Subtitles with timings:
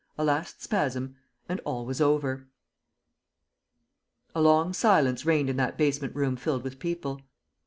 [0.17, 1.15] A last spasm;
[1.47, 2.47] and all was over...
[4.33, 7.21] A long silence reigned in that basement room filled with people.